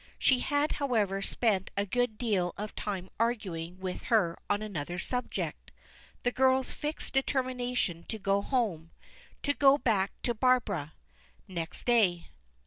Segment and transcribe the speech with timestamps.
[0.17, 5.69] She had, however, spent a good deal of time arguing with her on another subject
[6.23, 8.89] the girl's fixed determination to go home
[9.43, 10.93] "to go back to Barbara"
[11.47, 12.29] next day.